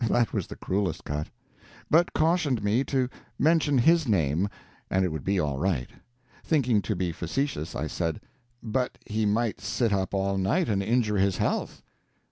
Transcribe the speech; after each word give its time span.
that 0.09 0.33
was 0.33 0.47
the 0.47 0.55
cruelest 0.55 1.03
cut), 1.03 1.27
but 1.87 2.11
cautioned 2.11 2.63
me 2.63 2.83
to 2.83 3.07
mention 3.37 3.77
his 3.77 4.07
name, 4.07 4.49
and 4.89 5.05
it 5.05 5.09
would 5.11 5.23
be 5.23 5.39
all 5.39 5.59
right. 5.59 5.89
Thinking 6.43 6.81
to 6.81 6.95
be 6.95 7.11
facetious, 7.11 7.75
I 7.75 7.85
said: 7.85 8.19
"But 8.63 8.97
he 9.05 9.27
might 9.27 9.61
sit 9.61 9.93
up 9.93 10.15
all 10.15 10.39
night 10.39 10.69
and 10.69 10.81
injure 10.81 11.17
his 11.17 11.37
health." 11.37 11.83